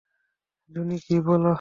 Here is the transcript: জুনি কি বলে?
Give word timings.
জুনি 0.71 0.95
কি 1.05 1.15
বলে? 1.25 1.49